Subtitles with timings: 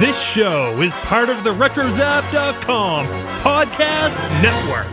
[0.00, 3.06] This show is part of the RetroZap.com
[3.44, 4.88] podcast network.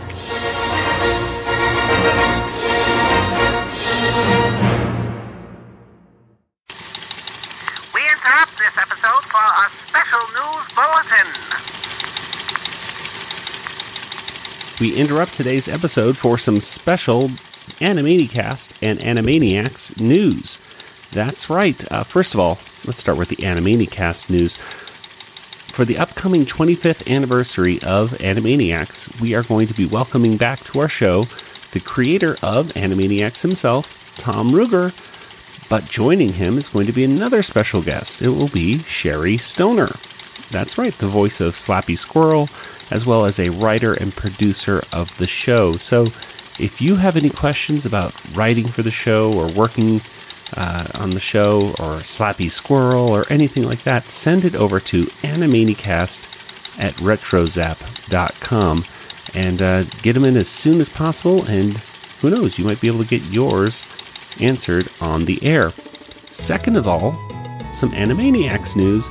[7.94, 11.28] We interrupt this episode for a special news bulletin.
[14.78, 17.28] We interrupt today's episode for some special
[17.80, 20.58] Animanicast and Animaniacs news.
[21.12, 21.82] That's right.
[21.90, 24.58] Uh, first of all, let's start with the Animanicast news.
[25.78, 30.80] For the upcoming 25th anniversary of Animaniacs, we are going to be welcoming back to
[30.80, 31.22] our show
[31.70, 34.90] the creator of Animaniacs himself, Tom Ruegger.
[35.68, 38.20] But joining him is going to be another special guest.
[38.20, 39.86] It will be Sherri Stoner.
[40.50, 42.48] That's right, the voice of Slappy Squirrel,
[42.90, 45.74] as well as a writer and producer of the show.
[45.74, 46.06] So
[46.58, 50.00] if you have any questions about writing for the show or working
[50.56, 55.02] uh, on the show or Slappy Squirrel or anything like that, send it over to
[55.02, 56.36] animanicast
[56.80, 58.84] at retrozap.com
[59.34, 61.44] and uh, get them in as soon as possible.
[61.46, 61.74] And
[62.20, 63.84] who knows, you might be able to get yours
[64.40, 65.70] answered on the air.
[66.30, 67.12] Second of all,
[67.72, 69.08] some Animaniacs news.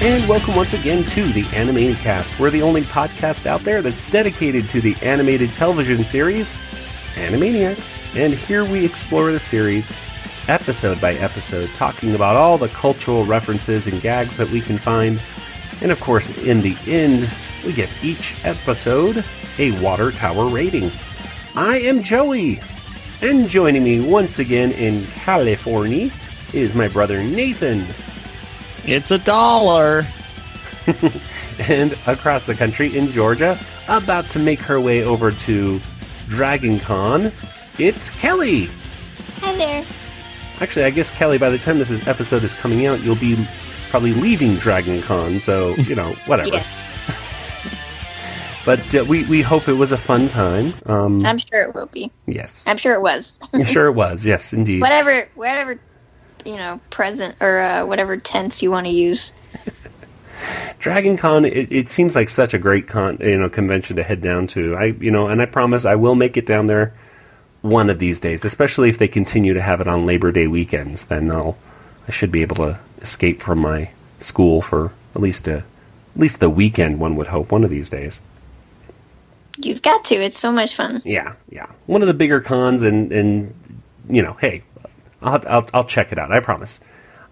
[0.06, 2.38] And welcome once again to the Animanicast.
[2.38, 6.52] We're the only podcast out there that's dedicated to the animated television series
[7.16, 8.16] Animaniacs.
[8.16, 9.92] And here we explore the series
[10.48, 15.20] episode by episode, talking about all the cultural references and gags that we can find.
[15.82, 17.28] And of course, in the end,
[17.66, 19.26] we give each episode
[19.58, 20.92] a water tower rating.
[21.56, 22.62] I am Joey,
[23.24, 26.12] and joining me once again in California
[26.54, 27.88] is my brother Nathan.
[28.88, 30.06] It's a dollar.
[31.60, 35.80] and across the country in Georgia, about to make her way over to
[36.28, 37.32] Dragon Con,
[37.80, 38.70] it's Kelly.
[39.40, 39.86] Hi there.
[40.60, 43.44] Actually, I guess Kelly, by the time this episode is coming out, you'll be
[43.90, 46.50] probably leaving Dragon Con, so you know, whatever.
[46.50, 46.86] Yes,
[48.66, 50.74] But uh, we we hope it was a fun time.
[50.88, 52.12] Um, I'm sure it will be.
[52.28, 53.40] yes, I'm sure it was.
[53.54, 54.26] I'm sure it was.
[54.26, 54.82] Yes, indeed.
[54.82, 55.80] whatever, whatever,
[56.46, 59.34] you know, present or uh, whatever tense you want to use.
[60.80, 64.22] Dragon Con, it, it seems like such a great con, you know, convention to head
[64.22, 64.76] down to.
[64.76, 66.94] I, you know, and I promise I will make it down there
[67.62, 68.46] one of these days.
[68.46, 71.58] Especially if they continue to have it on Labor Day weekends, then I'll,
[72.08, 73.90] I should be able to escape from my
[74.20, 75.64] school for at least a, at
[76.16, 77.00] least the weekend.
[77.00, 78.20] One would hope one of these days.
[79.58, 80.16] You've got to.
[80.16, 81.02] It's so much fun.
[81.06, 81.68] Yeah, yeah.
[81.86, 83.54] One of the bigger cons, and and
[84.10, 84.64] you know, hey,
[85.26, 86.32] I'll I'll, I'll check it out.
[86.32, 86.80] I promise.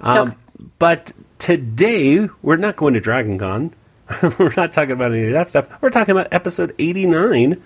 [0.01, 0.37] Um, Okay.
[0.79, 3.73] But today we're not going to Dragon Con.
[4.37, 5.67] we're not talking about any of that stuff.
[5.81, 7.61] We're talking about episode eighty nine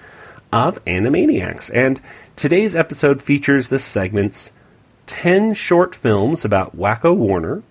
[0.53, 1.99] of Animaniacs, and
[2.35, 4.51] today's episode features the segments
[5.05, 7.61] ten short films about Wakko Warner,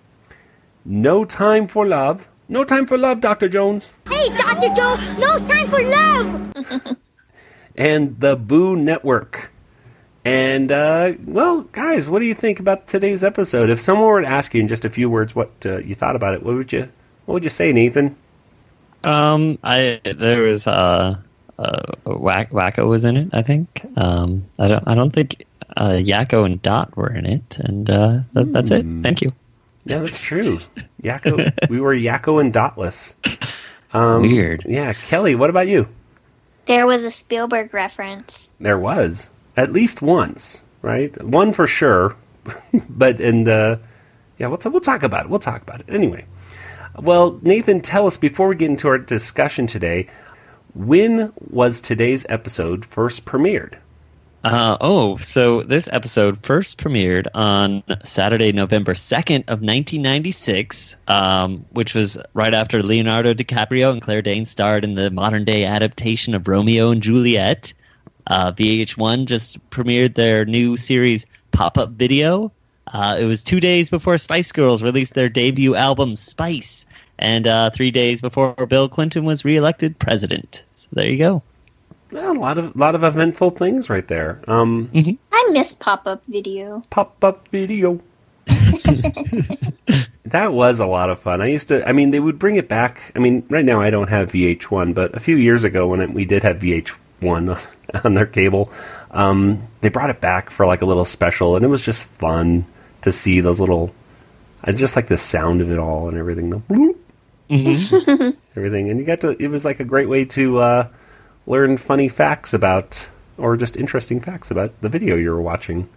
[0.85, 4.73] No Time for Love, No Time for Love, Doctor Jones, Hey, Dr.
[4.75, 6.97] Jones, no time for love!
[7.75, 9.51] and the Boo Network.
[10.27, 13.69] And uh, well, guys, what do you think about today's episode?
[13.69, 16.17] If someone were to ask you in just a few words what uh, you thought
[16.17, 16.89] about it, what would you
[17.25, 18.13] what would you say, Nathan?
[19.05, 21.17] Um, I there was uh,
[21.57, 23.29] uh Wack, Wakko was in it.
[23.31, 23.85] I think.
[23.95, 25.45] Um, I don't I don't think
[25.77, 28.85] uh, Yakko and Dot were in it, and uh, that, that's it.
[29.03, 29.31] Thank you.
[29.85, 30.59] Yeah, that's true.
[31.03, 33.13] Yakko, we were Yakko and Dotless.
[33.93, 34.65] Um, Weird.
[34.67, 35.87] Yeah, Kelly, what about you?
[36.65, 38.49] There was a Spielberg reference.
[38.59, 41.21] There was at least once, right?
[41.21, 42.15] One for sure,
[42.89, 43.77] but and uh,
[44.37, 45.29] yeah, we'll, we'll talk about it.
[45.29, 46.25] We'll talk about it anyway.
[46.97, 50.07] Well, Nathan, tell us before we get into our discussion today.
[50.73, 53.75] When was today's episode first premiered?
[54.43, 61.93] Uh, oh, so this episode first premiered on Saturday, November 2nd of 1996, um, which
[61.93, 66.91] was right after Leonardo DiCaprio and Claire Danes starred in the modern-day adaptation of Romeo
[66.91, 67.73] and Juliet.
[68.27, 72.51] Uh, VH1 just premiered their new series Pop-Up Video.
[72.93, 76.85] Uh, it was two days before Spice Girls released their debut album Spice,
[77.19, 80.63] and uh, three days before Bill Clinton was reelected president.
[80.73, 81.41] So there you go.
[82.11, 84.41] Well, a lot of lot of eventful things right there.
[84.47, 84.89] Um,
[85.31, 86.81] I miss pop up video.
[86.89, 87.99] pop up video.
[90.25, 91.41] that was a lot of fun.
[91.41, 91.87] I used to.
[91.87, 93.11] I mean, they would bring it back.
[93.15, 96.11] I mean, right now I don't have VH1, but a few years ago when it,
[96.11, 96.57] we did have
[97.21, 97.59] VH1
[98.03, 98.71] on their cable,
[99.11, 102.65] um, they brought it back for like a little special, and it was just fun
[103.01, 103.93] to see those little.
[104.63, 106.49] I just like the sound of it all and everything.
[106.49, 106.97] The bloop,
[108.55, 109.41] everything, and you got to.
[109.41, 110.87] It was like a great way to uh,
[111.45, 115.87] learn funny facts about, or just interesting facts about the video you were watching.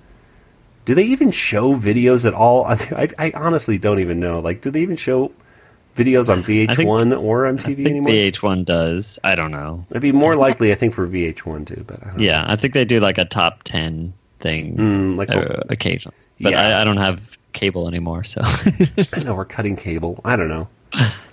[0.86, 2.64] Do they even show videos at all?
[2.64, 4.40] I, I honestly don't even know.
[4.40, 5.30] Like, do they even show
[5.96, 8.12] videos on VH1 or I MTV think anymore?
[8.12, 9.18] VH1 does.
[9.24, 9.82] I don't know.
[9.90, 11.84] It'd be more likely, I think, for VH1 too.
[11.86, 15.30] But I don't Yeah, I think they do like a top 10 thing Mm, like
[15.30, 16.16] uh, occasionally.
[16.40, 16.78] But Yeah.
[16.78, 18.40] I, I don't have cable anymore, so.
[19.12, 20.20] I know we're cutting cable.
[20.24, 20.68] I don't know.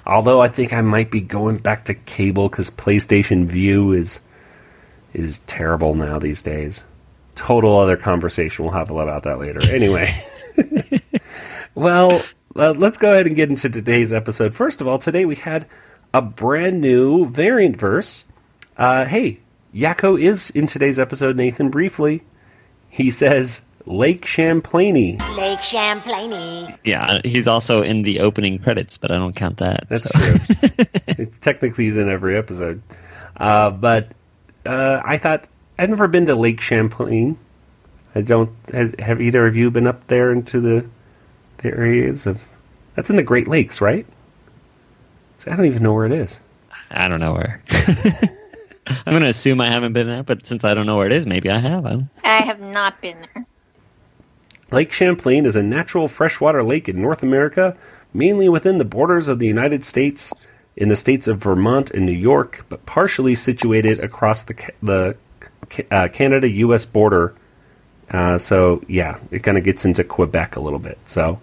[0.06, 4.20] Although I think I might be going back to cable because PlayStation Vue is
[5.14, 6.84] is terrible now these days.
[7.36, 8.66] Total other conversation.
[8.66, 9.60] We'll have a lot about that later.
[9.70, 10.14] Anyway,
[11.76, 12.22] well,
[12.58, 14.56] let's go ahead and get into today's episode.
[14.56, 15.68] First of all, today we had
[16.14, 18.24] a brand new variant verse.
[18.76, 19.40] Uh, hey,
[19.74, 21.36] Yakko is in today's episode.
[21.36, 22.24] Nathan, briefly,
[22.90, 25.20] he says Lake Champlain.
[25.36, 26.78] Lake Champlain.
[26.84, 29.88] yeah, he's also in the opening credits, but I don't count that.
[29.90, 30.20] That's so.
[30.20, 30.86] true.
[31.08, 32.82] it's technically he's in every episode.
[33.36, 34.12] Uh, but
[34.66, 35.46] uh, I thought
[35.78, 37.38] I've never been to Lake Champlain.
[38.16, 38.52] I don't.
[38.74, 40.88] Has, have either of you been up there into the
[41.58, 42.48] the areas of?
[42.96, 44.06] That's in the Great Lakes, right?
[45.38, 46.40] So I don't even know where it is.
[46.90, 47.62] I don't know where.
[48.90, 51.14] I'm going to assume I haven't been there, but since I don't know where it
[51.14, 51.86] is, maybe I have.
[51.86, 53.46] I I have not been there.
[54.72, 57.78] Lake Champlain is a natural freshwater lake in North America,
[58.14, 62.12] mainly within the borders of the United States, in the states of Vermont and New
[62.12, 65.16] York, but partially situated across the the
[65.92, 66.86] uh, Canada-U.S.
[66.86, 67.34] border.
[68.12, 70.98] Uh, so yeah, it kind of gets into Quebec a little bit.
[71.06, 71.40] So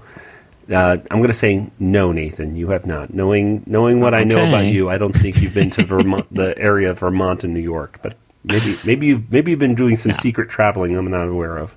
[0.73, 2.57] uh, I'm going to say no, Nathan.
[2.57, 3.13] You have not.
[3.13, 6.57] Knowing knowing what I know about you, I don't think you've been to Vermont, the
[6.71, 7.99] area of Vermont and New York.
[8.03, 10.17] But maybe maybe you've maybe you've been doing some No.
[10.19, 11.77] secret traveling I'm not aware of.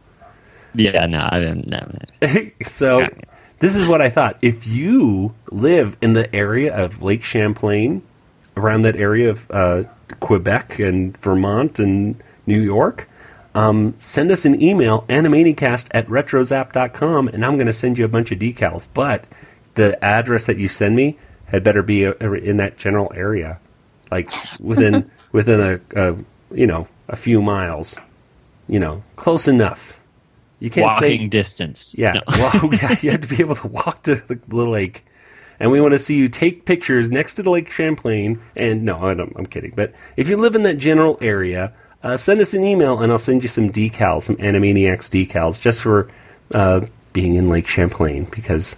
[0.74, 1.68] Yeah, no, I didn't.
[1.68, 1.92] No.
[2.63, 3.10] so Yeah.
[3.60, 4.38] this is what I thought.
[4.42, 8.04] If you live in the area of Lake Champlain,
[8.56, 9.83] around that area of uh,
[10.19, 13.09] Quebec and Vermont and New York,
[13.57, 18.07] um, send us an email, animanicast at retrozap.com, and I'm going to send you a
[18.07, 18.87] bunch of decals.
[18.94, 19.26] But
[19.73, 23.59] the address that you send me had better be uh, in that general area,
[24.11, 26.18] like within within a, a
[26.54, 27.95] you know a few miles,
[28.68, 29.99] you know, close enough.
[30.59, 31.95] You can't Walking say distance.
[31.97, 32.21] yeah, No.
[32.28, 35.04] well, yeah, you have to be able to walk to the, the lake,
[35.59, 38.40] and we want to see you take pictures next to the Lake Champlain.
[38.56, 39.73] And no, I don't, I'm kidding.
[39.76, 41.73] But if you live in that general area,
[42.07, 45.81] uh, send us an email, and I'll send you some decals, some Animaniacs decals, just
[45.81, 46.09] for
[46.54, 48.78] uh, being in Lake Champlain because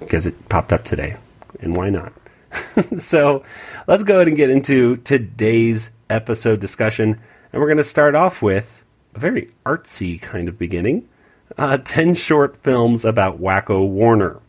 [0.00, 1.16] because it popped up today,
[1.60, 2.12] and why not?
[2.98, 3.42] so
[3.86, 7.18] let's go ahead and get into today's episode discussion,
[7.54, 11.08] and we're going to start off with a very artsy kind of beginning.
[11.56, 14.40] Uh, 10 short films about Wakko Warner.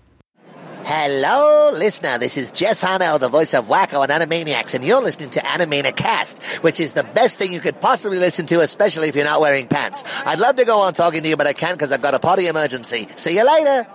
[0.89, 2.17] Hello, listener.
[2.17, 6.63] This is Jess Harnell, the voice of Wakko and Animaniacs, and you're listening to Animanicast,
[6.63, 9.67] which is the best thing you could possibly listen to, especially if you're not wearing
[9.67, 10.06] pants.
[10.25, 12.20] I'd love to go on talking to you, but I can't because I've got a
[12.20, 13.06] potty emergency.
[13.15, 13.86] See you later.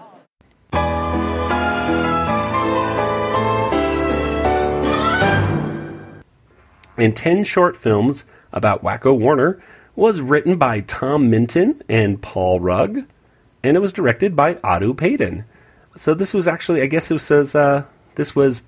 [6.99, 9.63] In 10 short films about Wakko Warner,
[9.97, 13.07] was written by Tom Minton and Paul Rugg,
[13.63, 15.47] and it was directed by Audu Paden.
[15.97, 17.85] So this was actually, I guess it says uh,
[18.15, 18.63] this was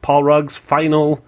[0.00, 1.22] Paul Rugg's final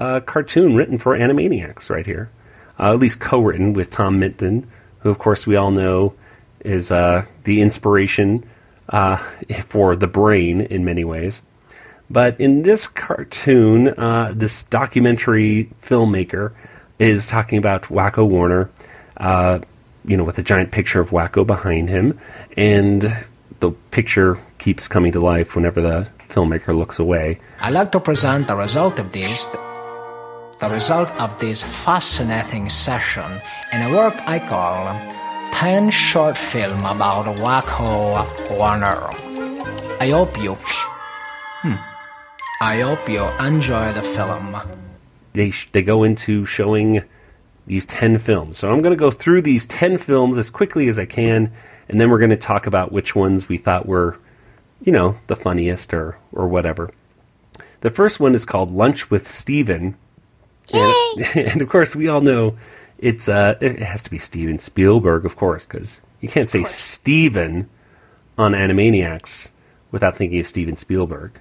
[0.00, 2.30] uh, cartoon written for Animaniacs right here,
[2.78, 4.70] uh, at least co-written with Tom Minton,
[5.00, 6.14] who of course we all know
[6.60, 8.48] is uh, the inspiration
[8.88, 9.16] uh,
[9.66, 11.42] for the brain in many ways.
[12.08, 16.52] But in this cartoon, uh, this documentary filmmaker
[16.98, 18.70] is talking about Wakko Warner,
[20.04, 22.20] you know, with a giant picture of Wakko behind him,
[22.56, 23.12] and
[23.60, 27.40] the picture keeps coming to life whenever the filmmaker looks away.
[27.60, 29.46] I'd like to present the result of this,
[30.60, 33.40] the result of this fascinating session
[33.72, 34.94] in a work I call
[35.52, 39.08] 10 Short Film About Wakko Warner.
[40.00, 40.54] I hope you...
[41.62, 41.76] Hmm.
[42.60, 44.56] I hope you enjoy the film.
[45.32, 47.02] They, sh- they go into showing
[47.66, 48.58] these 10 films.
[48.58, 51.52] So I'm going to go through these 10 films as quickly as I can,
[51.88, 54.18] and then we're going to talk about which ones we thought were,
[54.82, 56.90] you know, the funniest or, or whatever.
[57.80, 59.96] The first one is called Lunch with Steven.
[60.72, 62.56] And, and of course, we all know
[62.98, 67.68] it's uh, it has to be Steven Spielberg, of course, because you can't say Steven
[68.38, 69.48] on Animaniacs
[69.90, 71.38] without thinking of Steven Spielberg.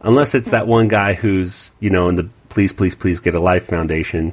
[0.00, 3.40] Unless it's that one guy who's, you know, in the Please, Please, Please Get a
[3.40, 4.32] Life Foundation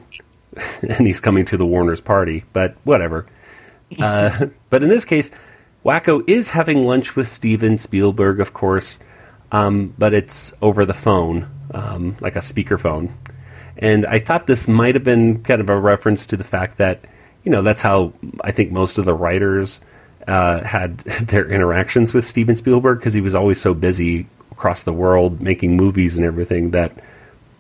[0.81, 3.25] and he's coming to the Warner's party, but whatever.
[3.99, 5.29] Uh, but in this case,
[5.83, 8.99] Wakko is having lunch with Steven Spielberg, of course,
[9.51, 13.13] um, but it's over the phone, um, like a speakerphone.
[13.77, 17.01] And I thought this might have been kind of a reference to the fact that,
[17.43, 19.81] you know, that's how I think most of the writers
[20.27, 24.93] uh, had their interactions with Steven Spielberg because he was always so busy across the
[24.93, 26.93] world making movies and everything that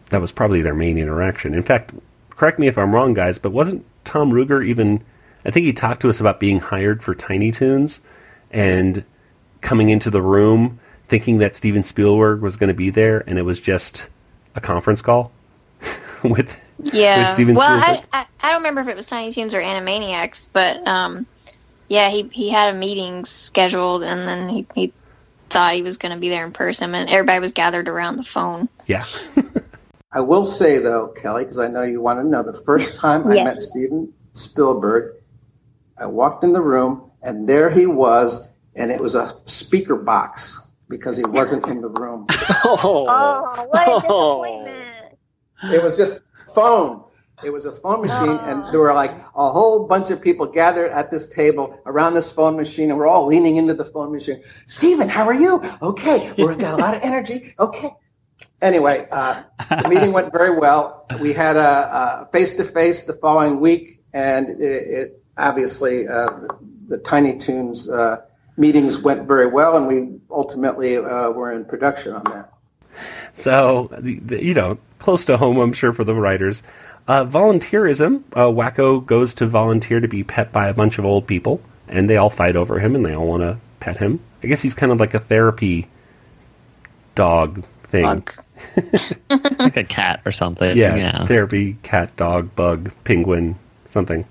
[0.09, 1.53] that was probably their main interaction.
[1.53, 1.91] In fact,
[2.29, 5.03] correct me if I'm wrong, guys, but wasn't Tom Ruegger even?
[5.43, 7.99] I think he talked to us about being hired for Tiny Toons
[8.53, 9.03] and
[9.61, 13.43] coming into the room thinking that Steven Spielberg was going to be there, and it
[13.43, 14.07] was just
[14.55, 15.31] a conference call
[16.23, 16.55] with
[16.91, 17.19] Yeah.
[17.19, 18.05] with Steven well, I, Spielberg.
[18.13, 21.27] I I don't remember if it was Tiny Toons or Animaniacs, but um,
[21.89, 24.93] yeah, he he had a meeting scheduled, and then he he
[25.49, 28.23] thought he was going to be there in person, and everybody was gathered around the
[28.23, 28.69] phone.
[28.87, 29.05] yeah,
[30.11, 33.27] I will say though, Kelly, because I know you want to know, the first time
[33.27, 35.15] I met Steven Spielberg,
[35.97, 40.71] I walked in the room and there he was, and it was a speaker box
[40.89, 42.27] because he wasn't in the room.
[42.65, 45.17] Oh, what a disappointment!
[45.71, 46.21] It was just
[46.53, 47.03] phone.
[47.43, 50.91] It was a phone machine, and there were like a whole bunch of people gathered
[50.91, 54.43] at this table around this phone machine, and we're all leaning into the phone machine.
[54.65, 55.61] Stephen, how are you?
[55.81, 57.53] Okay, we've got a lot of energy.
[57.59, 57.89] Okay.
[58.61, 61.05] Anyway, uh, the meeting went very well.
[61.19, 66.29] We had a face to face the following week, and it, it obviously uh,
[66.87, 68.17] the Tiny Toons uh,
[68.57, 72.49] meetings went very well, and we ultimately uh, were in production on that.
[73.33, 76.61] So, the, the, you know, close to home, I'm sure, for the writers.
[77.07, 78.23] Uh, volunteerism.
[78.33, 82.09] Uh, Wakko goes to volunteer to be pet by a bunch of old people, and
[82.09, 84.19] they all fight over him, and they all want to pet him.
[84.43, 85.87] I guess he's kind of like a therapy
[87.15, 88.25] dog thing.
[89.29, 90.77] Like a cat or something.
[90.77, 91.25] Yeah, Yeah.
[91.25, 93.55] therapy, cat, dog, bug, penguin,
[93.87, 94.25] something.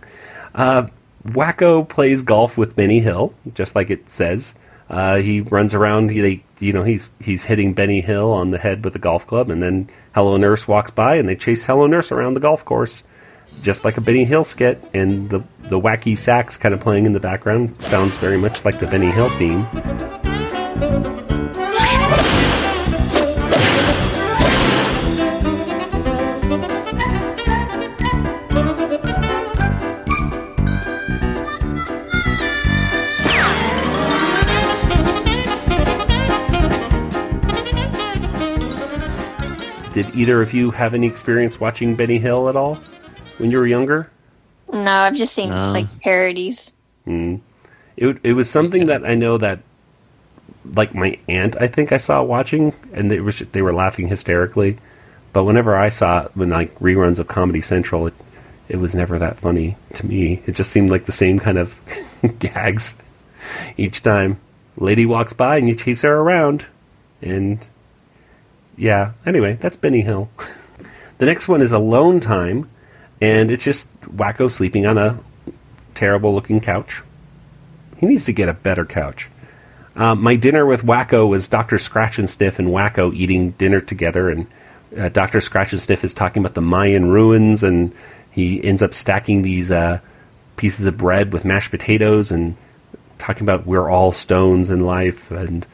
[0.55, 0.87] Uh,
[1.27, 4.55] Wakko plays golf with Benny Hill, just like it says.
[4.91, 6.11] Uh, he runs around.
[6.11, 9.49] He, you know, he's he's hitting Benny Hill on the head with a golf club,
[9.49, 13.03] and then Hello Nurse walks by, and they chase Hello Nurse around the golf course,
[13.63, 14.85] just like a Benny Hill skit.
[14.93, 18.79] And the the wacky sax kind of playing in the background sounds very much like
[18.79, 19.67] the Benny Hill theme.
[40.03, 42.77] Did either of you have any experience watching Benny Hill at all
[43.39, 44.11] when you were younger?
[44.73, 45.69] No, I've just seen No.
[45.71, 46.73] like parodies.
[47.07, 47.41] Mm.
[47.97, 49.61] It it was something that I know that
[50.75, 54.79] like my aunt I think I saw watching and they were they were laughing hysterically.
[55.33, 58.15] But whenever I saw it when like reruns of Comedy Central it
[58.69, 60.43] it was never that funny to me.
[60.47, 61.79] It just seemed like the same kind of
[62.41, 62.95] gags
[63.77, 64.41] each time.
[64.77, 66.65] Lady walks by and you chase her around
[67.21, 67.65] and
[68.77, 70.31] yeah, anyway, that's Benny Hill.
[71.19, 72.69] the next one is Alone Time
[73.23, 75.17] and it's just Wakko sleeping on a
[75.95, 77.03] terrible looking couch.
[77.97, 79.31] He needs to get a better couch.
[79.95, 81.77] Uh, my dinner with Wakko was Dr.
[81.77, 84.49] Scratchansniff and Wakko eating dinner together, and
[84.99, 85.39] uh, Dr.
[85.39, 87.95] Scratchansniff is talking about the Mayan ruins, and
[88.33, 90.01] he ends up stacking these uh,
[90.57, 92.57] pieces of bread with mashed potatoes and
[93.19, 95.65] talking about we're all stones in life and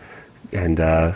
[0.53, 1.13] and uh,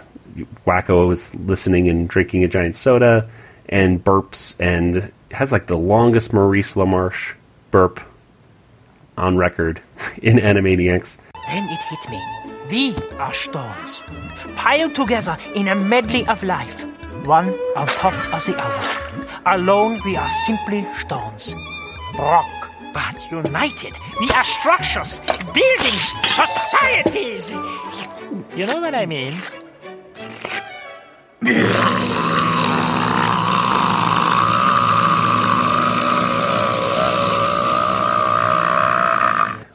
[0.67, 3.29] Wakko is listening and drinking a giant soda
[3.69, 7.35] and burps and has like the longest Maurice LaMarche
[7.71, 8.01] burp
[9.17, 9.81] on record
[10.23, 11.19] in Animaniacs.
[11.49, 12.23] Then it hit me.
[12.71, 14.03] We are stones,
[14.57, 16.85] piled together in a medley of life,
[17.27, 19.29] one on top of the other.
[19.45, 21.55] Alone, we are simply stones.
[22.19, 25.21] Rock, but united, we are structures,
[25.53, 27.51] buildings, societies.
[28.57, 29.35] You know what I mean?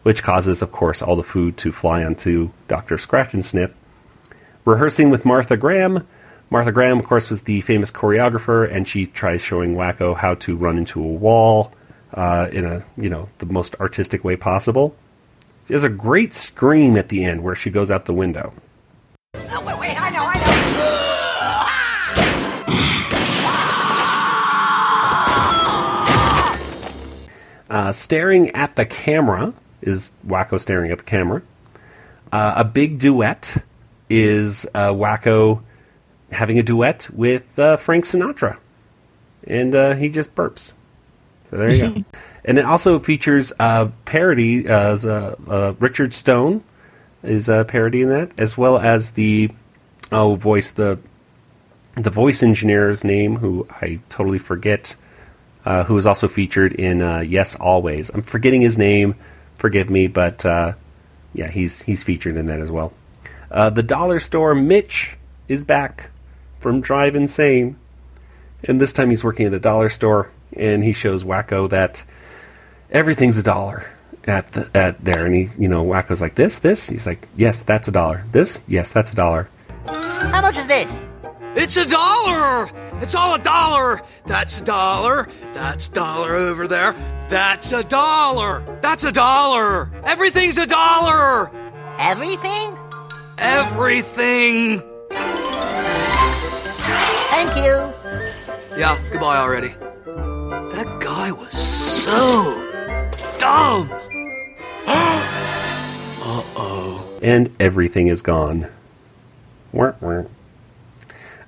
[0.03, 2.95] Which causes, of course, all the food to fly onto Dr.
[2.95, 3.73] Scratchansniff.
[4.63, 6.07] Rehearsing with Martha Graham.
[6.49, 10.55] Martha Graham, of course, was the famous choreographer, and she tries showing Wakko how to
[10.55, 11.73] run into a wall
[12.13, 14.95] uh, in a, you know, the most artistic way possible.
[15.67, 18.53] She has a great scream at the end where she goes out the window.
[27.69, 31.41] Uh, staring at the camera is Wakko staring at the camera.
[32.31, 33.63] Uh, a big duet
[34.09, 35.61] is uh, Wakko
[36.31, 38.57] having a duet with uh, Frank Sinatra,
[39.45, 40.71] and uh, he just burps.
[41.49, 42.03] So there you go.
[42.45, 46.63] and it also features a parody as uh, uh, Richard Stone
[47.23, 49.51] is a parody in that, as well as the
[50.11, 50.99] oh voice the
[51.95, 54.95] the voice engineer's name, who I totally forget,
[55.67, 58.09] uh, who is also featured in uh, Yes Always.
[58.09, 59.15] I'm forgetting his name.
[59.57, 60.73] Forgive me, but uh,
[61.33, 62.93] yeah, he's he's featured in that as well.
[63.51, 65.17] Uh, the dollar store Mitch
[65.49, 66.09] is back
[66.61, 67.75] from Drive Insane,
[68.63, 72.01] and this time he's working at a dollar store, and he shows Wakko that
[72.89, 73.85] everything's a dollar
[74.23, 76.87] at the, at there, and he you know Wakko's like this this.
[76.87, 78.23] He's like yes, that's a dollar.
[78.31, 79.49] This yes, that's a dollar.
[79.85, 81.03] How much is this?
[81.59, 82.69] It's a dollar!
[83.01, 84.03] It's all a dollar!
[84.27, 85.27] That's a dollar.
[85.55, 86.93] That's a dollar over there.
[87.29, 88.63] That's a dollar.
[88.83, 89.89] That's a dollar.
[90.03, 91.49] Everything's a dollar.
[91.97, 92.77] Everything?
[93.39, 94.83] Everything.
[97.31, 97.91] Thank you.
[98.77, 99.73] Yeah, goodbye already.
[100.05, 102.13] That guy was so
[103.39, 103.89] dumb.
[104.87, 107.19] uh oh.
[107.23, 108.67] and everything is gone.
[109.71, 110.25] Wah, wah.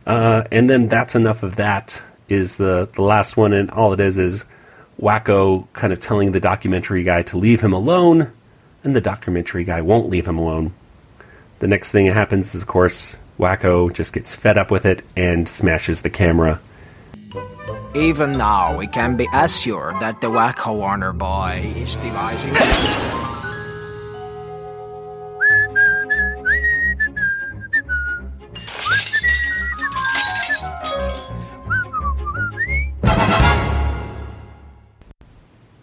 [0.10, 2.02] Uh, and then that's enough of that.
[2.30, 4.46] Is the the last one, and all it is is
[5.00, 8.32] Wakko kind of telling the documentary guy to leave him alone,
[8.84, 10.74] and the documentary guy won't leave him alone.
[11.60, 15.04] The next thing that happens is, of course, Wakko just gets fed up with it
[15.16, 16.60] and smashes the camera.
[17.94, 23.39] Even now, we can be assured that the Wakko Warner boy is devising.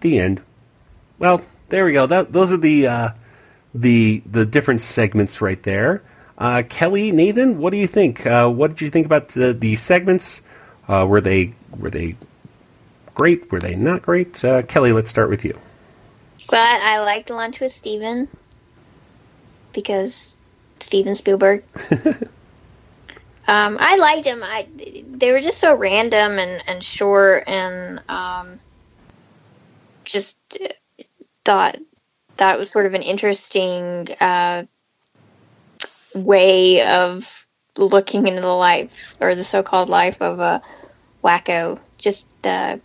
[0.00, 0.42] The end.
[1.18, 2.06] Well, there we go.
[2.06, 3.08] That, those are the uh,
[3.74, 6.02] the the different segments right there.
[6.38, 8.26] Uh, Kelly, Nathan, what do you think?
[8.26, 10.42] Uh, what did you think about the, the segments?
[10.86, 12.16] Uh, were they were they
[13.14, 13.50] great?
[13.50, 14.44] Were they not great?
[14.44, 15.58] Uh, Kelly, let's start with you.
[16.46, 18.28] Glad I liked Lunch with Steven
[19.72, 20.36] because
[20.80, 21.64] Steven Spielberg.
[23.48, 24.42] um, I liked him.
[24.42, 24.68] I
[25.10, 28.60] they were just so random and, and short and um,
[30.06, 30.38] just
[31.44, 31.76] thought
[32.38, 34.64] that was sort of an interesting uh,
[36.14, 40.62] way of looking into the life or the so-called life of a
[41.22, 41.78] wacko.
[41.98, 42.78] Just uh,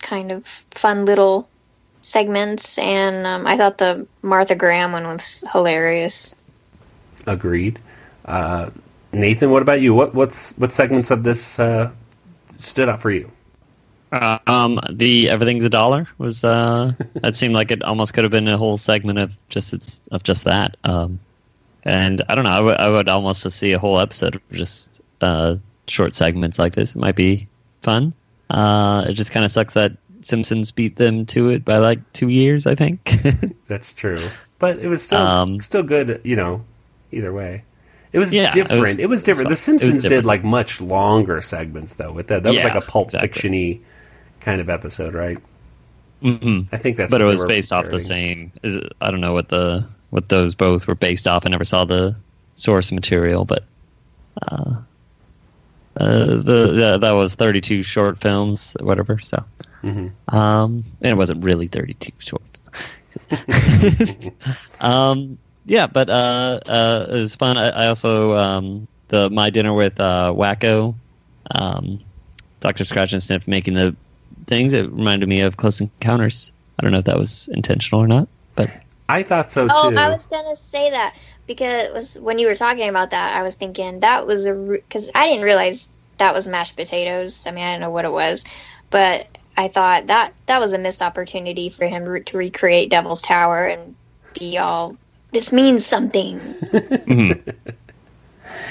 [0.00, 1.48] kind of fun little
[2.00, 6.34] segments, and um, I thought the Martha Graham one was hilarious.
[7.26, 7.78] Agreed.
[8.24, 8.70] Uh,
[9.12, 9.94] Nathan, what about you?
[9.94, 11.90] What what's what segments of this uh,
[12.58, 13.30] stood out for you?
[14.10, 18.30] Uh, um, the everything's a dollar was uh, that seemed like it almost could have
[18.30, 20.76] been a whole segment of just it's of just that.
[20.84, 21.20] Um,
[21.84, 24.42] and I don't know, I would I would almost just see a whole episode of
[24.52, 26.96] just uh, short segments like this.
[26.96, 27.48] It might be
[27.82, 28.12] fun.
[28.50, 29.92] Uh, it just kind of sucks that
[30.22, 32.66] Simpsons beat them to it by like two years.
[32.66, 33.18] I think.
[33.68, 34.26] That's true,
[34.58, 36.20] but it was still Um, still good.
[36.24, 36.64] You know,
[37.12, 37.64] either way.
[38.10, 38.80] It was Yeah, it different.
[38.80, 39.48] was- It was, different.
[39.48, 39.68] it the was.
[39.68, 42.10] It was Simpsons did like much longer segments though.
[42.10, 43.28] With that, that was like a Pulp exactly.
[43.28, 43.80] Fiction-y
[44.48, 45.36] kind of episode, right?
[46.22, 47.10] hmm I think that's.
[47.10, 48.50] but it was based off the same.
[48.62, 51.44] Is it, I don't know what the what those both were based off.
[51.44, 52.16] I never saw the
[52.54, 53.62] source material, but
[54.40, 54.80] uh,
[55.98, 59.18] uh, the, the that was thirty two short films, or whatever.
[59.18, 59.44] So,
[59.82, 60.12] Mhm.
[60.32, 62.40] um, and it wasn't really thirty two short.
[64.80, 67.58] um, yeah, but uh, uh, it was fun.
[67.58, 70.94] I, I also um, the my dinner with uh, Wakko,
[71.50, 72.00] um,
[72.60, 73.94] Doctor Scratchansniff making the
[74.48, 74.72] things.
[74.72, 76.52] It reminded me of Close Encounters.
[76.78, 78.70] I don't know if that was intentional or not, but
[79.08, 79.74] I thought so too.
[79.74, 81.14] Oh, I was gonna say that
[81.46, 84.54] because it was when you were talking about that, I was thinking that was a
[84.54, 87.46] because I didn't realize that was mashed potatoes.
[87.46, 88.44] I mean, I don't know what it was,
[88.90, 93.22] but I thought that that was a missed opportunity for him re- to recreate Devil's
[93.22, 93.96] Tower and
[94.38, 94.96] be all
[95.32, 96.38] this means something.
[97.08, 97.50] Mm-hmm.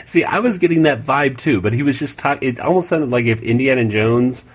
[0.05, 2.47] See, I was getting that vibe too, but he was just talking.
[2.47, 4.45] It almost sounded like if Indiana Jones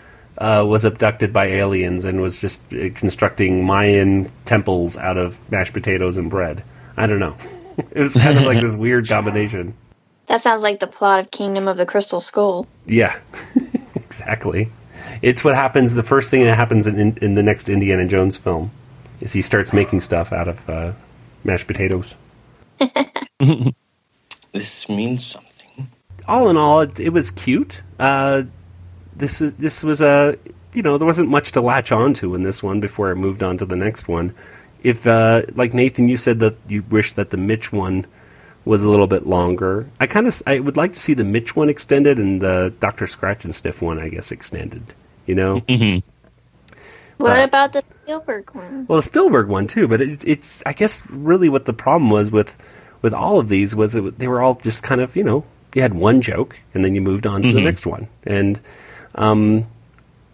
[0.43, 5.73] uh, was abducted by aliens and was just uh, constructing Mayan temples out of mashed
[5.73, 6.65] potatoes and bread.
[6.97, 7.37] I don't know.
[7.93, 9.75] it was kind of like this weird combination.
[10.27, 12.67] That sounds like the plot of Kingdom of the Crystal Skull.
[12.87, 13.17] Yeah,
[13.95, 14.71] exactly.
[15.23, 15.95] It's what happens.
[15.95, 18.73] The first thing that happens in, in the next Indiana Jones film
[19.21, 20.93] is he starts making stuff out of uh,
[21.45, 22.17] mashed potatoes.
[24.53, 25.91] This means something.
[26.29, 27.81] all in all, it, it was cute.
[27.99, 28.43] Uh,
[29.23, 30.37] this is this was a
[30.75, 33.57] you know there wasn't much to latch onto in this one before I moved on
[33.59, 34.35] to the next one.
[34.83, 38.05] If uh, like Nathan, you said that you wish that the Mitch one
[38.65, 39.89] was a little bit longer.
[40.01, 43.07] I kind of I would like to see the Mitch one extended and the Doctor
[43.07, 44.83] Scratchansniff one, I guess, extended.
[45.27, 46.07] You know, Mm-hmm.
[47.19, 48.87] What But- about the Spielberg one?
[48.89, 52.31] well, the Spielberg one too, but it's it's I guess really what the problem was
[52.33, 52.57] with
[53.03, 55.83] with all of these was it, they were all just kind of you know you
[55.83, 57.65] had one joke and then you moved on to the Mhm.
[57.65, 58.59] next one and
[59.15, 59.65] um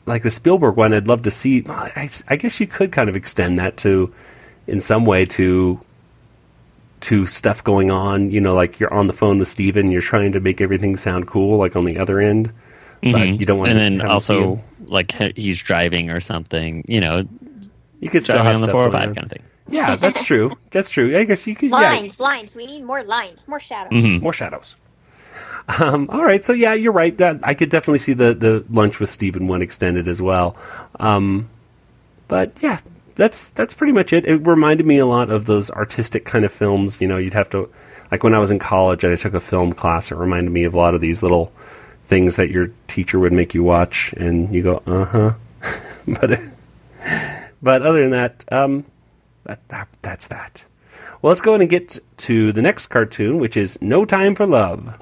[0.06, 3.16] like the Spielberg one I'd love to see I, I guess you could kind of
[3.16, 4.12] extend that to
[4.66, 5.80] in some way to
[7.00, 10.32] to stuff going on you know like you're on the phone with Steven you're trying
[10.32, 12.50] to make everything sound cool like on the other end
[13.02, 13.38] but Mhm.
[13.38, 16.84] you don't want and to then have also like he's driving or something.
[16.88, 17.28] You know,
[18.00, 19.42] you could still driving have on the stuff four hundred going five kind of thing.
[19.68, 22.56] yeah that's true that's true I guess you could yeah Lines, lines.
[22.56, 23.92] We need more lines, more shadows.
[23.92, 24.22] Mm-hmm.
[24.24, 24.74] More shadows.
[25.68, 27.16] Um, all right, so yeah, you're right.
[27.18, 30.57] That I could definitely see the the lunch with Stephen one extended as well.
[30.98, 31.50] Um,
[32.26, 32.81] but yeah,
[33.16, 34.24] that's that's pretty much it.
[34.24, 37.00] It reminded me a lot of those artistic kind of films.
[37.00, 37.70] You know, you'd have to
[38.11, 40.11] like when I was in college and I took a film class.
[40.11, 41.52] It reminded me of a lot of these little
[42.07, 45.33] things that your teacher would make you watch, and you go, uh huh.
[46.07, 46.40] but
[47.61, 48.87] but other than that, um,
[49.44, 50.64] that, that that's that.
[51.20, 54.96] Well, let's go and get to the next cartoon, which is No Time for Love.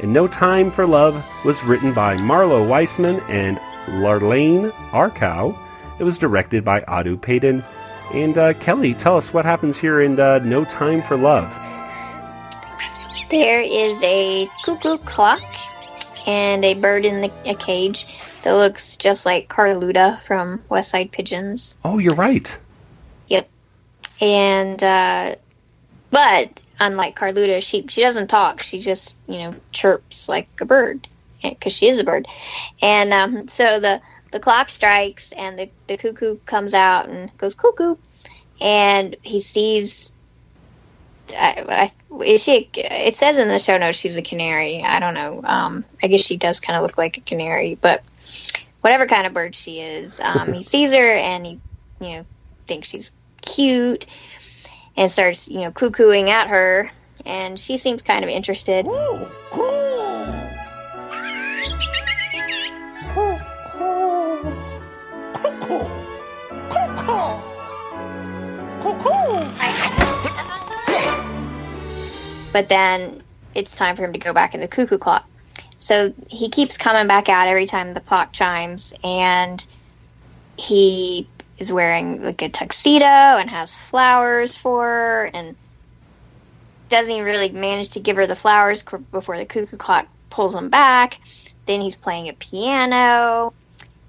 [0.00, 5.58] And No Time for Love was written by Marlo Weissman and Larlane Arkow.
[5.98, 7.64] It was directed by Audu Paden.
[8.14, 11.52] And uh, Kelly, tell us what happens here in uh, No Time for Love.
[13.28, 15.42] There is a cuckoo clock
[16.26, 18.06] and a bird in the, a cage
[18.42, 21.76] that looks just like Carluta from West Side Pigeons.
[21.84, 22.56] Oh, you're right.
[23.28, 23.48] Yep.
[24.20, 25.36] And uh,
[26.10, 28.62] but unlike Carluta, she she doesn't talk.
[28.62, 31.06] She just you know chirps like a bird
[31.42, 32.26] because she is a bird.
[32.82, 37.54] And um, so the the clock strikes and the the cuckoo comes out and goes
[37.54, 37.96] cuckoo,
[38.60, 40.12] and he sees.
[41.30, 42.70] I, I, is she?
[42.74, 44.82] It says in the show notes she's a canary.
[44.82, 45.42] I don't know.
[45.44, 48.02] Um, I guess she does kind of look like a canary, but
[48.80, 51.60] whatever kind of bird she is, um, he sees her and he,
[52.00, 52.26] you know,
[52.66, 53.12] thinks she's
[53.42, 54.06] cute
[54.98, 56.90] and starts, you know, cuckooing at her.
[57.24, 58.84] And she seems kind of interested.
[72.52, 73.22] But then
[73.54, 75.28] it's time for him to go back in the cuckoo clock.
[75.78, 79.64] So he keeps coming back out every time the clock chimes, and
[80.56, 81.28] he
[81.58, 85.56] is wearing like a tuxedo and has flowers for her, and
[86.88, 90.70] doesn't even really manage to give her the flowers before the cuckoo clock pulls him
[90.70, 91.20] back.
[91.66, 93.52] Then he's playing a piano,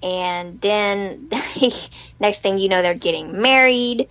[0.01, 1.29] and then
[2.19, 4.07] next thing you know, they're getting married.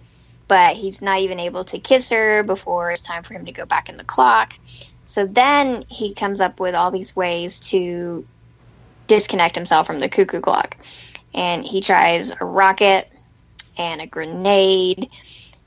[0.49, 3.67] But he's not even able to kiss her before it's time for him to go
[3.67, 4.55] back in the clock.
[5.05, 8.27] So then he comes up with all these ways to
[9.07, 10.77] disconnect himself from the cuckoo clock.
[11.35, 13.11] And he tries a rocket
[13.79, 15.11] and a grenade.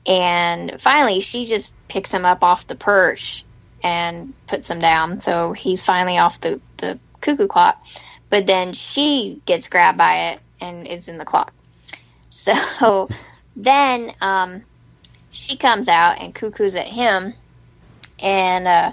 [0.06, 3.44] And finally, she just picks him up off the perch
[3.82, 5.20] and puts him down.
[5.20, 7.84] So he's finally off the, the cuckoo clock.
[8.30, 11.52] But then she gets grabbed by it and is in the clock.
[12.34, 13.10] So
[13.56, 14.62] then um,
[15.30, 17.34] she comes out and cuckoos at him.
[18.20, 18.92] And uh,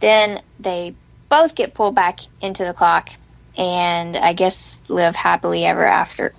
[0.00, 0.96] then they
[1.28, 3.10] both get pulled back into the clock
[3.56, 6.34] and I guess live happily ever after.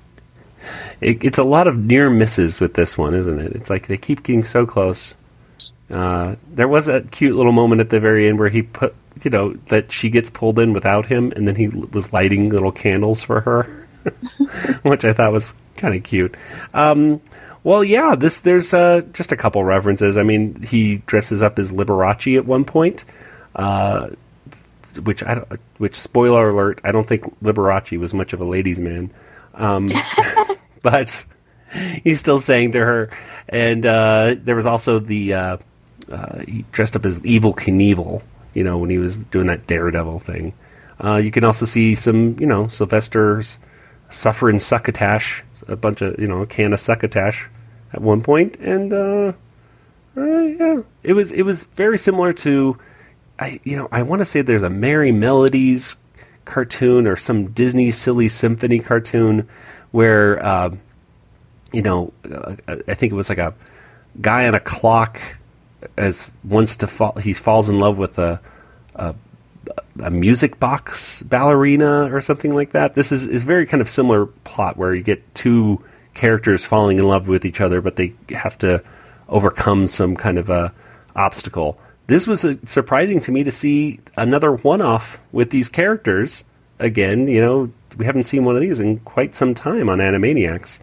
[1.01, 3.53] It, it's a lot of near misses with this one, isn't it?
[3.53, 5.15] It's like they keep getting so close.
[5.89, 9.29] Uh, there was that cute little moment at the very end where he put, you
[9.29, 13.21] know, that she gets pulled in without him, and then he was lighting little candles
[13.21, 13.87] for her,
[14.83, 16.35] which I thought was kind of cute.
[16.73, 17.21] Um,
[17.63, 20.17] well, yeah, this there's uh, just a couple references.
[20.17, 23.05] I mean, he dresses up as Liberace at one point,
[23.55, 24.09] uh,
[25.03, 25.43] which I
[25.77, 29.11] which spoiler alert, I don't think Liberace was much of a ladies' man,
[29.55, 29.89] um,
[30.81, 31.25] but
[32.03, 33.09] he's still saying to her.
[33.49, 35.57] And uh, there was also the uh,
[36.11, 38.21] uh, he dressed up as Evel Knievel,
[38.53, 40.53] you know, when he was doing that Daredevil thing.
[41.03, 43.57] Uh, you can also see some, you know, Sylvester's
[44.09, 47.49] suffering succotash, a bunch of, you know, a can of succotash
[47.91, 49.33] at one point, and uh,
[50.17, 52.77] uh, yeah, it was it was very similar to,
[53.39, 55.95] I you know, I want to say there's a Merrie Melodies
[56.45, 59.47] cartoon or some Disney silly symphony cartoon
[59.91, 60.43] where.
[60.43, 60.75] Uh,
[61.75, 62.55] you know, uh,
[62.87, 63.53] I think it was like a
[64.21, 65.19] guy on a clock
[65.97, 67.13] as wants to fall.
[67.13, 68.39] He falls in love with a
[68.95, 69.13] a,
[70.01, 72.95] a music box ballerina or something like that.
[72.95, 77.05] This is is very kind of similar plot where you get two characters falling in
[77.05, 78.81] love with each other, but they have to
[79.27, 80.73] overcome some kind of a
[81.13, 81.77] obstacle.
[82.07, 86.43] This was uh surprising to me to see another one-off with these characters
[86.79, 87.27] again.
[87.27, 90.79] You know, we haven't seen one of these in quite some time on Animaniacs.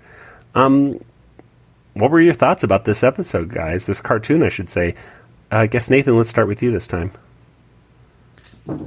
[0.54, 1.02] Um,
[1.94, 3.87] what were your thoughts about this episode, guys?
[3.87, 4.94] This cartoon, I should say.
[5.50, 7.12] Uh, I guess Nathan, let's start with you this time.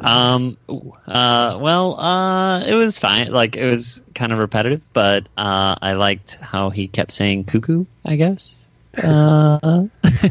[0.02, 0.58] Um.
[0.70, 1.58] Uh.
[1.60, 2.00] Well.
[2.00, 2.64] Uh.
[2.66, 3.32] It was fine.
[3.32, 7.86] Like it was kind of repetitive, but uh, I liked how he kept saying "cuckoo."
[8.06, 8.65] I guess.
[8.98, 9.86] Uh.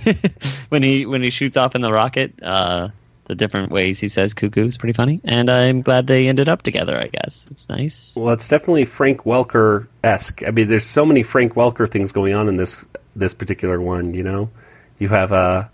[0.69, 2.89] when he when he shoots off in the rocket, uh,
[3.27, 6.63] the different ways he says "cuckoo" is pretty funny, and I'm glad they ended up
[6.63, 6.99] together.
[6.99, 8.15] I guess it's nice.
[8.17, 10.43] Well, it's definitely Frank Welker esque.
[10.47, 12.85] I mean, there's so many Frank Welker things going on in this
[13.17, 14.15] this particular one.
[14.15, 14.51] You know,
[14.99, 15.69] you have uh,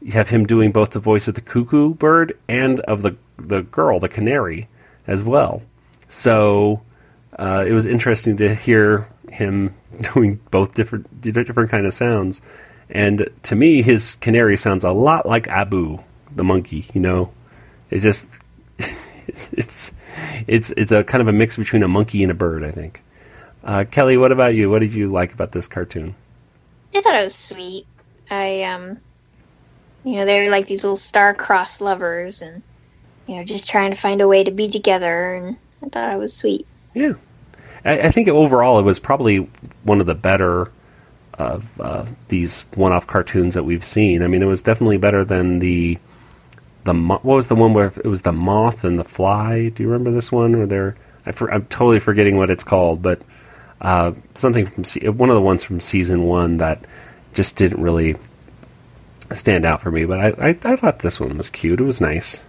[0.00, 3.62] you have him doing both the voice of the cuckoo bird and of the the
[3.62, 4.68] girl, the canary,
[5.06, 5.62] as well.
[6.08, 6.82] So
[7.38, 9.74] uh, it was interesting to hear him
[10.14, 12.40] doing both different different kind of sounds.
[12.90, 15.98] And to me, his canary sounds a lot like Abu,
[16.34, 16.86] the monkey.
[16.92, 17.32] You know,
[17.90, 18.26] it just
[19.26, 19.92] it's
[20.46, 22.64] it's it's a kind of a mix between a monkey and a bird.
[22.64, 23.02] I think.
[23.64, 24.68] Uh, Kelly, what about you?
[24.68, 26.14] What did you like about this cartoon?
[26.94, 27.86] I thought it was sweet.
[28.30, 28.98] I um,
[30.04, 32.62] you know, they're like these little star-crossed lovers, and
[33.26, 35.34] you know, just trying to find a way to be together.
[35.34, 36.66] And I thought it was sweet.
[36.92, 37.14] Yeah,
[37.84, 39.48] I, I think overall it was probably
[39.82, 40.70] one of the better
[41.34, 44.22] of uh, these one-off cartoons that we've seen.
[44.22, 45.98] I mean, it was definitely better than the
[46.84, 49.68] the what was the one where it was the moth and the fly?
[49.68, 50.56] Do you remember this one?
[50.56, 53.22] Where they're I I'm totally forgetting what it's called, but
[53.80, 54.84] uh, something from
[55.16, 56.84] one of the ones from season one that
[57.34, 58.16] just didn't really
[59.32, 60.04] stand out for me.
[60.04, 61.80] But I, I, I thought this one was cute.
[61.80, 62.40] It was nice.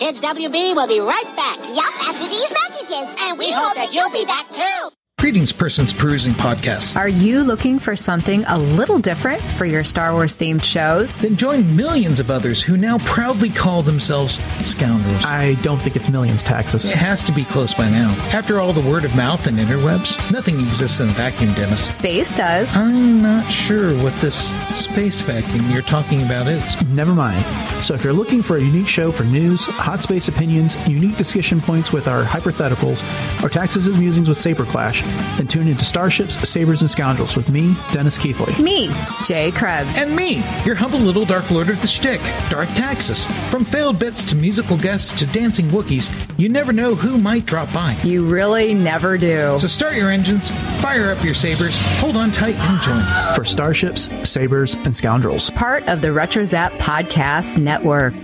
[0.00, 1.58] Kids WB will be right back.
[1.76, 3.14] Yup, after these messages.
[3.20, 4.99] And we hope that you'll be back too.
[5.20, 6.96] Greetings, Persons Perusing Podcast.
[6.96, 11.20] Are you looking for something a little different for your Star Wars themed shows?
[11.20, 15.22] Then join millions of others who now proudly call themselves scoundrels.
[15.26, 16.86] I don't think it's millions, Taxes.
[16.86, 18.12] It has to be close by now.
[18.32, 21.94] After all the word of mouth and interwebs, nothing exists in a vacuum, Dennis.
[21.94, 22.74] Space does.
[22.74, 26.82] I'm not sure what this space vacuum you're talking about is.
[26.88, 27.44] Never mind.
[27.84, 31.60] So, if you're looking for a unique show for news, hot space opinions, unique discussion
[31.60, 33.02] points with our hypotheticals,
[33.44, 35.02] or Taxes' and musings with Saber Clash,
[35.36, 38.62] then tune into Starships, Sabers, and Scoundrels with me, Dennis Keithley.
[38.62, 38.90] Me,
[39.24, 39.96] Jay Krebs.
[39.96, 43.26] And me, your humble little Dark Lord of the Shtick, Darth Taxis.
[43.50, 47.72] From failed bits to musical guests to dancing Wookiees, you never know who might drop
[47.72, 47.98] by.
[48.04, 49.56] You really never do.
[49.58, 53.36] So start your engines, fire up your sabers, hold on tight, and join us.
[53.36, 55.50] For Starships, Sabers, and Scoundrels.
[55.50, 58.14] Part of the RetroZap Podcast Network.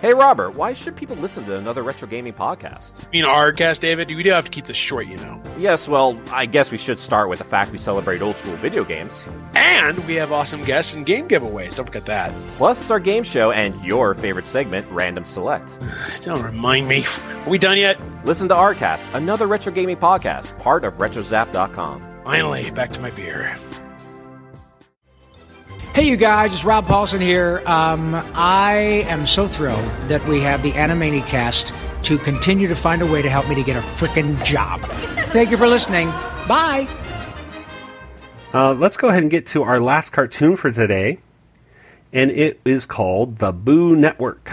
[0.00, 3.02] Hey, Robert, why should people listen to another retro gaming podcast?
[3.12, 4.08] You mean Ardcast, David?
[4.08, 5.42] We do have to keep this short, you know.
[5.58, 8.82] Yes, well, I guess we should start with the fact we celebrate old school video
[8.82, 9.26] games.
[9.54, 11.76] And we have awesome guests and game giveaways.
[11.76, 12.32] Don't forget that.
[12.54, 15.76] Plus, our game show and your favorite segment, Random Select.
[16.22, 17.04] Don't remind me.
[17.44, 18.02] Are we done yet?
[18.24, 22.00] Listen to Arcast, another retro gaming podcast, part of RetroZap.com.
[22.24, 23.54] Finally, back to my beer.
[25.92, 27.64] Hey, you guys, it's Rob Paulsen here.
[27.66, 31.74] Um, I am so thrilled that we have the Animanicast
[32.04, 34.80] to continue to find a way to help me to get a freaking job.
[35.32, 36.08] Thank you for listening.
[36.46, 36.86] Bye.
[38.54, 41.18] Uh, let's go ahead and get to our last cartoon for today,
[42.12, 44.48] and it is called The Boo Network.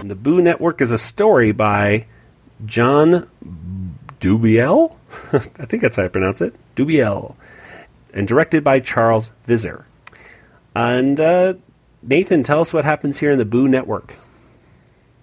[0.00, 2.06] And the Boo Network is a story by
[2.66, 3.30] John
[4.18, 4.96] Dubiel?
[5.32, 6.54] I think that's how I pronounce it.
[6.76, 7.34] Dubiel.
[8.12, 9.86] And directed by Charles Visser.
[10.74, 11.54] And uh,
[12.02, 14.14] Nathan, tell us what happens here in the Boo Network.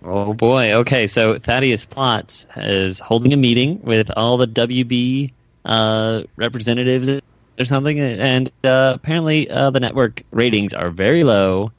[0.04, 0.74] Oh boy.
[0.74, 5.34] Okay, so Thaddeus Plotz is holding a meeting with all the WB
[5.66, 11.72] uh, representatives or something, and uh, apparently uh, the network ratings are very low.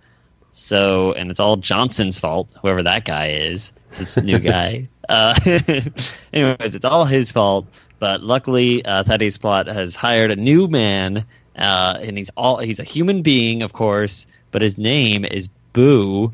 [0.50, 3.72] So, and it's all Johnson's fault, whoever that guy is.
[3.88, 4.88] It's this new guy.
[5.08, 5.38] Uh,
[6.32, 7.66] anyways, it's all his fault.
[7.98, 11.24] But luckily, uh, Thaddeus Plotz has hired a new man,
[11.56, 16.32] uh, and he's all he's a human being, of course, but his name is Boo,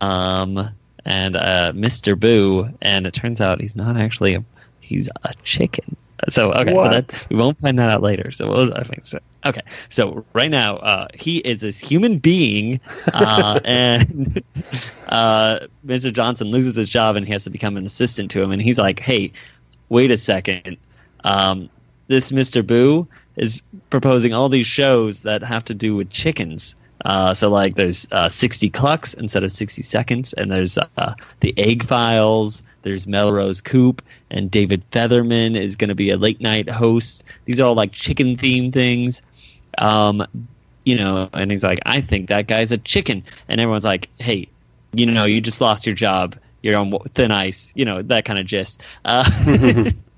[0.00, 0.70] um,
[1.04, 2.18] and uh, Mr.
[2.18, 4.44] Boo, and it turns out he's not actually a
[4.80, 5.96] he's a chicken.
[6.28, 8.30] So okay, well, that, we won't find that out later.
[8.30, 9.18] So we'll, I think so.
[9.44, 12.80] Okay, so right now uh, he is this human being,
[13.12, 14.40] uh, and
[15.08, 16.12] uh, Mr.
[16.12, 18.52] Johnson loses his job, and he has to become an assistant to him.
[18.52, 19.32] And he's like, "Hey,
[19.92, 20.78] wait a second,
[21.24, 21.68] um,
[22.08, 22.66] this Mr.
[22.66, 26.74] Boo is proposing all these shows that have to do with chickens."
[27.04, 31.54] Uh, so like there's uh, 60 clucks instead of 60 seconds, and there's uh, the
[31.58, 32.62] Egg Files.
[32.82, 37.22] There's Melrose Coop, and David Featherman is going to be a late night host.
[37.44, 39.22] These are all like chicken themed things.
[39.78, 40.26] Um,
[40.84, 44.48] you know, and he's like, I think that guy's a chicken, and everyone's like, Hey,
[44.92, 46.36] you know, you just lost your job.
[46.62, 47.72] You're on thin ice.
[47.74, 48.82] You know that kind of gist.
[49.04, 49.28] Uh,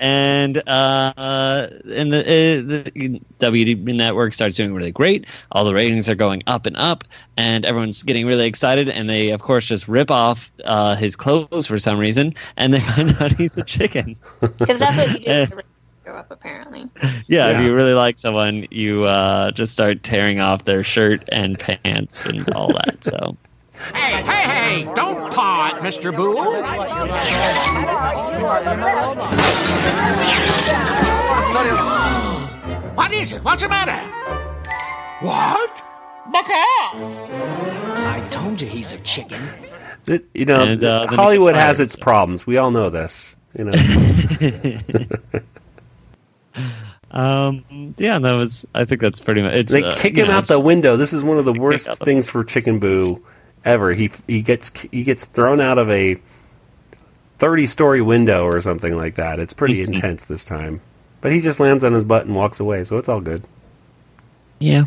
[0.00, 5.26] and uh, and the, uh, the WB network starts doing really great.
[5.52, 7.04] All the ratings are going up and up,
[7.36, 8.88] and everyone's getting really excited.
[8.88, 12.80] And they, of course, just rip off uh, his clothes for some reason, and they
[12.96, 14.16] find out he's a chicken.
[14.40, 15.46] Because that's what you do.
[15.46, 15.62] to
[16.04, 16.88] grow up, apparently.
[17.28, 21.58] Yeah, if you really like someone, you uh, just start tearing off their shirt and
[21.58, 23.04] pants and all that.
[23.04, 23.36] So.
[23.94, 24.94] Hey, hey, hey!
[24.94, 26.14] Don't paw it, Mr.
[26.14, 26.34] Boo!
[32.94, 33.42] What is it?
[33.42, 33.98] What's the matter?
[35.24, 35.84] What?
[38.12, 39.40] I told you he's a chicken.
[40.06, 42.46] It, you know, And, uh, Hollywood gets has fired, its problems.
[42.46, 43.34] We all know this.
[43.56, 43.72] You know.
[47.12, 47.64] Um,
[47.98, 48.64] yeah, that was.
[48.72, 49.52] I think that's pretty much.
[49.54, 50.96] It's they uh, kick him know, out the window.
[50.96, 53.20] This is one of the worst things for Chicken Boo
[53.64, 53.92] ever.
[53.92, 56.16] He he gets he gets thrown out of a
[57.38, 59.38] thirty story window or something like that.
[59.38, 59.94] It's pretty Mm-hmm.
[59.94, 60.80] intense this time.
[61.20, 63.44] But he just lands on his butt and walks away, so it's all good.
[64.58, 64.84] Yeah,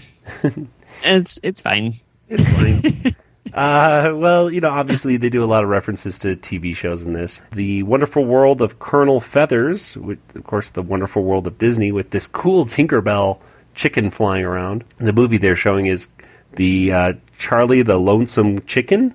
[1.03, 1.99] it's it's fine.
[2.29, 3.15] It's fine.
[3.53, 7.13] uh, well, you know, obviously they do a lot of references to TV shows in
[7.13, 7.39] this.
[7.51, 12.09] The Wonderful World of Colonel Feathers, with, of course, the Wonderful World of Disney, with
[12.11, 13.39] this cool Tinkerbell
[13.75, 14.83] chicken flying around.
[14.97, 16.07] The movie they're showing is
[16.55, 19.13] the uh, Charlie the Lonesome Chicken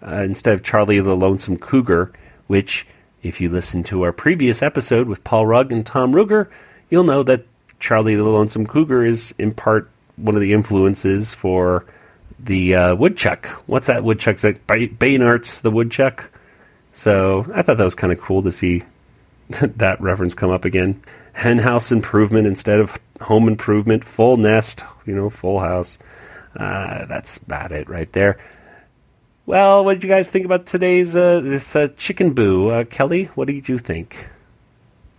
[0.00, 2.12] uh, instead of Charlie the Lonesome Cougar,
[2.46, 2.86] which,
[3.24, 6.46] if you listen to our previous episode with Paul Rugg and Tom Ruegger,
[6.90, 7.44] you'll know that
[7.80, 11.84] Charlie the Lonesome Cougar is in part one of the influences for
[12.38, 13.46] the uh, woodchuck.
[13.66, 14.44] What's that woodchuck?
[14.44, 16.30] Like Bay- Baynard's the woodchuck.
[16.92, 18.84] So I thought that was kind of cool to see
[19.48, 21.02] that reference come up again.
[21.32, 24.04] Henhouse improvement instead of home improvement.
[24.04, 25.98] Full nest, you know, full house.
[26.56, 28.38] Uh, that's about it right there.
[29.44, 32.68] Well, what did you guys think about today's uh, this uh, chicken boo?
[32.70, 34.28] Uh, Kelly, what did you think?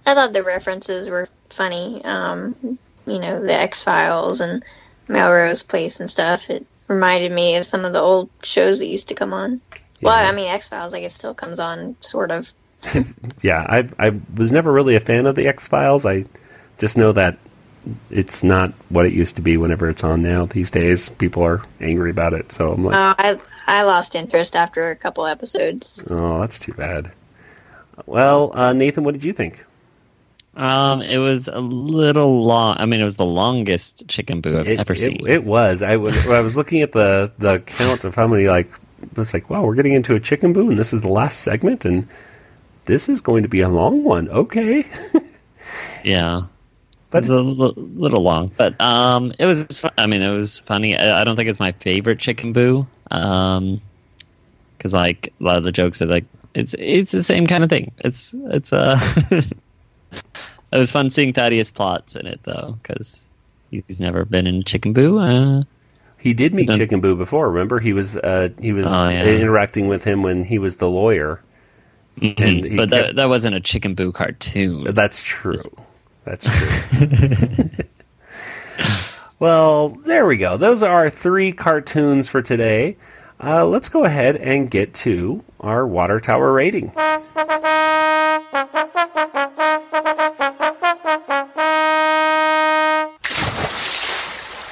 [0.05, 2.03] I thought the references were funny.
[2.03, 4.63] Um, you know, the X Files and
[5.07, 6.49] Melrose Place and stuff.
[6.49, 9.61] It reminded me of some of the old shows that used to come on.
[10.01, 12.53] Well, I mean, X Files, I guess, still comes on, sort of.
[13.41, 16.05] Yeah, I I was never really a fan of the X Files.
[16.05, 16.25] I
[16.79, 17.37] just know that
[18.09, 19.57] it's not what it used to be.
[19.57, 22.51] Whenever it's on now these days, people are angry about it.
[22.51, 26.03] So I'm like, Uh, I I lost interest after a couple episodes.
[26.09, 27.11] oh, that's too bad.
[28.05, 29.65] Well, uh, Nathan, what did you think?
[30.55, 32.77] Um, it was a little long.
[32.79, 35.27] I mean, it was the longest chicken boo I've It, ever it, seen.
[35.27, 35.83] it was.
[35.83, 38.71] I was, I was looking at the the count of how many like
[39.15, 41.85] It's like, wow, we're getting into a chicken boo, and this is the last segment,
[41.85, 42.07] and
[42.85, 44.29] this is going to be a long one.
[44.29, 44.85] Okay.
[46.03, 46.43] Yeah,
[47.09, 48.51] but it's a l- little long.
[48.57, 49.83] But um, it was.
[49.97, 50.97] I mean, it was funny.
[50.97, 52.85] I, I don't think it's my favorite chicken boo.
[53.11, 53.81] Um,
[54.77, 57.69] because like a lot of the jokes are like it's it's the same kind of
[57.69, 57.91] thing.
[57.99, 58.99] It's it's uh.
[59.31, 63.27] it was fun seeing Thaddeus Plotz in it though, because
[63.71, 65.17] he's never been in Chicken Boo.
[65.19, 65.63] Uh,
[66.19, 67.49] He did meet Chicken Boo before.
[67.49, 69.23] Remember, he was uh, he was Oh, yeah.
[69.25, 71.41] interacting with him when he was the lawyer.
[72.19, 72.39] mhm.
[72.39, 74.93] And he but kept- that that wasn't a Chicken Boo cartoon.
[74.93, 75.55] That's true.
[76.27, 77.85] That's true.
[79.39, 80.57] well, there we go.
[80.57, 82.97] Those are our three cartoons for today.
[83.41, 86.91] Uh, let's go ahead and get to our water tower rating.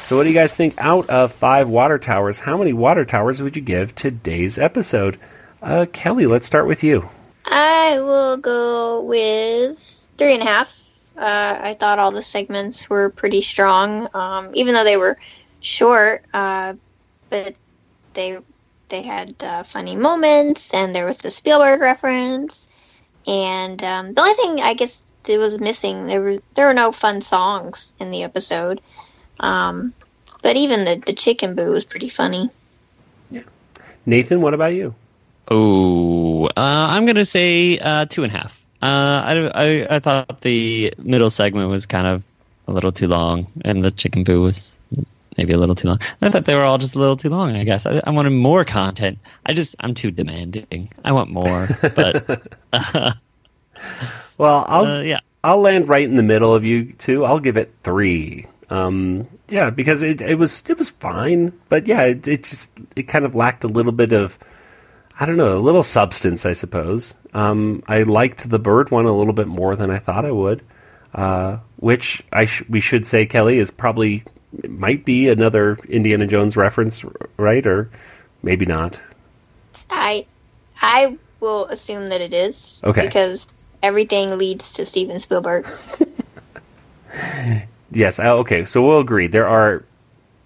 [0.03, 0.75] So, what do you guys think?
[0.77, 5.17] Out of five water towers, how many water towers would you give today's episode?
[5.61, 7.07] Uh, Kelly, let's start with you.
[7.45, 10.84] I will go with three and a half.
[11.17, 15.17] Uh, I thought all the segments were pretty strong, um, even though they were
[15.61, 16.23] short.
[16.33, 16.73] Uh,
[17.29, 17.55] but
[18.13, 18.37] they
[18.89, 22.69] they had uh, funny moments, and there was the Spielberg reference.
[23.27, 26.91] And um, the only thing I guess it was missing there were there were no
[26.91, 28.81] fun songs in the episode.
[29.39, 29.93] Um,
[30.41, 32.49] but even the the chicken boo was pretty funny.
[33.31, 33.43] Yeah,
[34.05, 34.93] Nathan, what about you?
[35.47, 38.64] Oh, uh, I'm gonna say uh, two and a half.
[38.85, 39.33] Uh, I,
[39.65, 42.21] I I thought the middle segment was kind of
[42.67, 44.77] a little too long, and the chicken boo was
[45.37, 45.99] maybe a little too long.
[46.21, 47.55] I thought they were all just a little too long.
[47.55, 49.17] I guess I, I wanted more content.
[49.43, 50.89] I just I'm too demanding.
[51.03, 52.53] I want more, but
[54.37, 55.19] Well, I'll Uh, yeah.
[55.43, 57.25] I'll land right in the middle of you two.
[57.25, 58.45] I'll give it three.
[58.69, 63.03] Um, yeah, because it it was it was fine, but yeah, it, it just it
[63.03, 64.37] kind of lacked a little bit of
[65.19, 67.13] I don't know, a little substance, I suppose.
[67.33, 70.61] Um, I liked the bird one a little bit more than I thought I would,
[71.13, 74.23] uh, which I sh- we should say Kelly is probably
[74.67, 77.03] might be another Indiana Jones reference,
[77.37, 77.65] right?
[77.65, 77.89] Or
[78.43, 78.99] maybe not.
[79.89, 80.25] I
[80.81, 82.81] I will assume that it is.
[82.83, 83.05] Okay.
[83.05, 83.47] Because
[83.83, 85.67] everything leads to Steven Spielberg.
[87.91, 88.19] Yes.
[88.19, 88.65] uh, Okay.
[88.65, 89.27] So we'll agree.
[89.27, 89.85] There are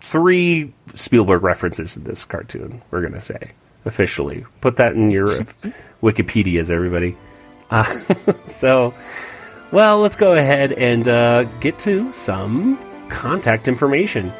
[0.02, 2.82] three Spielberg references in this cartoon.
[2.92, 3.52] We're gonna say
[3.86, 4.46] officially.
[4.62, 5.28] Put that in your
[6.04, 7.18] Wikipedia's, everybody.
[7.70, 8.00] Uh,
[8.46, 8.94] so,
[9.72, 12.78] well, let's go ahead and uh, get to some
[13.10, 14.34] contact information.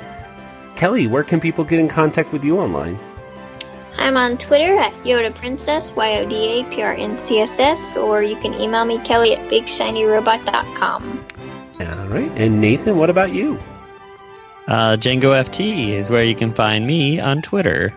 [0.76, 2.98] Kelly, where can people get in contact with you online?
[3.98, 7.60] I'm on Twitter at Yoda Princess, Y O D A P R N C S
[7.60, 11.26] S, or you can email me, Kelly at BigShinyRobot.com.
[11.82, 12.32] All right.
[12.36, 13.60] And Nathan, what about you?
[14.70, 17.92] uh, Django FT is where you can find me on Twitter.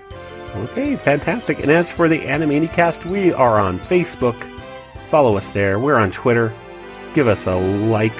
[0.54, 1.60] Okay, fantastic.
[1.60, 4.36] And as for the Animanicast, we are on Facebook.
[5.08, 5.78] Follow us there.
[5.78, 6.52] We're on Twitter.
[7.14, 8.12] Give us a like,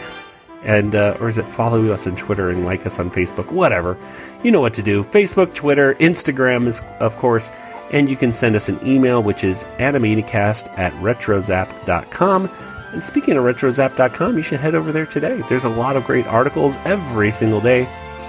[0.62, 3.50] and uh, or is it follow us on Twitter and like us on Facebook?
[3.50, 3.98] Whatever.
[4.42, 5.04] You know what to do.
[5.04, 7.50] Facebook, Twitter, Instagram is of course,
[7.90, 12.50] and you can send us an email, which is animanicast at retrozap.com.
[12.92, 15.42] And speaking of retrozap.com, you should head over there today.
[15.48, 17.86] There's a lot of great articles every single day,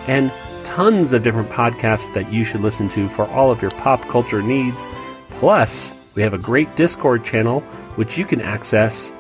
[0.08, 0.32] and
[0.64, 4.42] tons of different podcasts that you should listen to for all of your pop culture
[4.42, 4.88] needs.
[5.30, 7.62] Plus, we have a great Discord channel
[7.96, 9.14] which you can access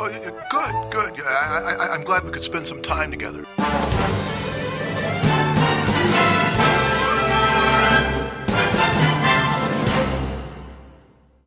[0.00, 1.26] Oh, good, good.
[1.26, 3.44] I, I, I'm glad we could spend some time together.